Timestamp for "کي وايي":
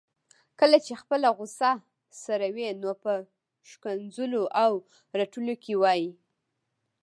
5.63-6.09